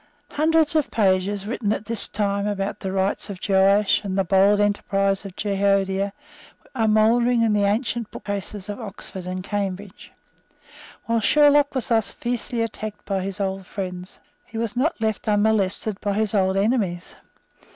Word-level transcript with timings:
Hundreds 0.31 0.75
of 0.75 0.89
pages 0.89 1.45
written 1.45 1.71
at 1.71 1.85
this 1.85 2.07
time 2.07 2.47
about 2.47 2.79
the 2.79 2.91
rights 2.91 3.29
of 3.29 3.39
Joash 3.47 4.03
and 4.03 4.17
the 4.17 4.23
bold 4.23 4.59
enterprise 4.59 5.25
of 5.25 5.35
Jehoiada 5.35 6.11
are 6.73 6.87
mouldering 6.87 7.43
in 7.43 7.53
the 7.53 7.65
ancient 7.65 8.09
bookcases 8.09 8.67
of 8.67 8.79
Oxford 8.81 9.27
and 9.27 9.43
Cambridge. 9.43 10.11
While 11.05 11.19
Sherlock 11.19 11.75
was 11.75 11.89
thus 11.89 12.09
fiercely 12.09 12.63
attacked 12.63 13.05
by 13.05 13.21
his 13.21 13.39
old 13.39 13.67
friends, 13.67 14.19
he 14.47 14.57
was 14.57 14.75
not 14.75 14.99
left 14.99 15.27
unmolested 15.27 16.01
by 16.01 16.13
his 16.13 16.33
old 16.33 16.57
enemies. 16.57 17.15